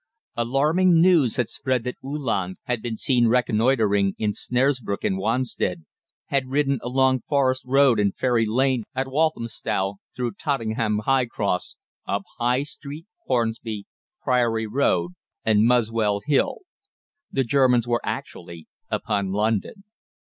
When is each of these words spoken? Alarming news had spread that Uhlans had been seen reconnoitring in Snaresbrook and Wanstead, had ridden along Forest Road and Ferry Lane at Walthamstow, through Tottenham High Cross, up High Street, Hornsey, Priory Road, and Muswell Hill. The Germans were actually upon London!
Alarming 0.35 0.99
news 0.99 1.35
had 1.35 1.47
spread 1.47 1.83
that 1.83 1.93
Uhlans 2.03 2.57
had 2.63 2.81
been 2.81 2.97
seen 2.97 3.27
reconnoitring 3.27 4.15
in 4.17 4.33
Snaresbrook 4.33 5.03
and 5.03 5.15
Wanstead, 5.19 5.85
had 6.29 6.49
ridden 6.49 6.79
along 6.81 7.21
Forest 7.29 7.65
Road 7.67 7.99
and 7.99 8.15
Ferry 8.15 8.47
Lane 8.47 8.81
at 8.95 9.05
Walthamstow, 9.07 9.97
through 10.15 10.31
Tottenham 10.31 11.01
High 11.05 11.27
Cross, 11.27 11.75
up 12.07 12.23
High 12.39 12.63
Street, 12.63 13.05
Hornsey, 13.27 13.85
Priory 14.23 14.65
Road, 14.65 15.11
and 15.45 15.65
Muswell 15.67 16.21
Hill. 16.25 16.61
The 17.31 17.43
Germans 17.43 17.87
were 17.87 18.01
actually 18.03 18.65
upon 18.89 19.31
London! 19.31 19.83